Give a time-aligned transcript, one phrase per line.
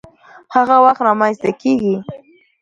[0.53, 1.95] هغه وخت رامنځته کيږي،